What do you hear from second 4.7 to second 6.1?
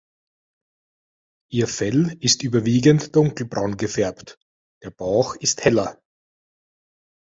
der Bauch ist heller.